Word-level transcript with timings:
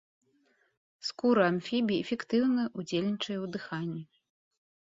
Скуры 1.09 1.43
амфібій 1.51 2.01
эфектыўна 2.07 2.67
ўдзельнічае 2.81 3.39
у 3.45 3.49
дыханні. 3.59 4.05